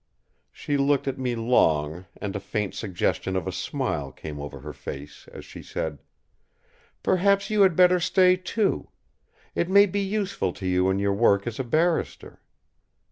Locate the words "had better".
7.61-7.99